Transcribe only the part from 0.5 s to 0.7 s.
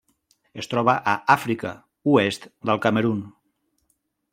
Es